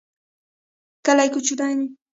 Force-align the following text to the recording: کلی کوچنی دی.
کلی 1.05 1.27
کوچنی 1.33 1.55
دی. 1.59 1.79